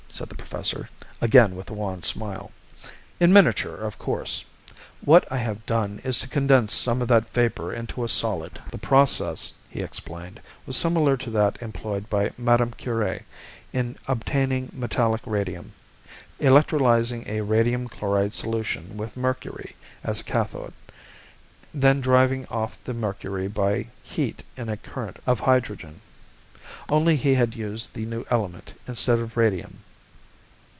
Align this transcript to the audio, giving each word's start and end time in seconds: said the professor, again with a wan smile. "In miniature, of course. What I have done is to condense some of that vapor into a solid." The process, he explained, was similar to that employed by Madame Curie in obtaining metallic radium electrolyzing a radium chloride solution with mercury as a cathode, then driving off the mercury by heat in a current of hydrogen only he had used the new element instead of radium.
said 0.13 0.27
the 0.27 0.35
professor, 0.35 0.89
again 1.21 1.55
with 1.55 1.69
a 1.69 1.73
wan 1.73 2.03
smile. 2.03 2.51
"In 3.21 3.31
miniature, 3.31 3.75
of 3.75 3.97
course. 3.97 4.43
What 4.99 5.25
I 5.31 5.37
have 5.37 5.65
done 5.65 6.01
is 6.03 6.19
to 6.19 6.27
condense 6.27 6.73
some 6.73 7.01
of 7.01 7.07
that 7.07 7.29
vapor 7.33 7.73
into 7.73 8.03
a 8.03 8.09
solid." 8.09 8.59
The 8.71 8.77
process, 8.77 9.53
he 9.69 9.79
explained, 9.81 10.41
was 10.65 10.75
similar 10.75 11.15
to 11.15 11.29
that 11.29 11.61
employed 11.61 12.09
by 12.09 12.33
Madame 12.37 12.71
Curie 12.71 13.23
in 13.71 13.97
obtaining 14.05 14.69
metallic 14.73 15.21
radium 15.25 15.71
electrolyzing 16.41 17.25
a 17.25 17.39
radium 17.39 17.87
chloride 17.87 18.33
solution 18.33 18.97
with 18.97 19.15
mercury 19.15 19.77
as 20.03 20.19
a 20.19 20.23
cathode, 20.25 20.73
then 21.73 22.01
driving 22.01 22.45
off 22.47 22.77
the 22.83 22.93
mercury 22.93 23.47
by 23.47 23.87
heat 24.03 24.43
in 24.57 24.67
a 24.67 24.75
current 24.75 25.19
of 25.25 25.39
hydrogen 25.39 26.01
only 26.89 27.15
he 27.15 27.33
had 27.35 27.55
used 27.55 27.93
the 27.95 28.05
new 28.05 28.25
element 28.29 28.73
instead 28.85 29.17
of 29.17 29.37
radium. 29.37 29.79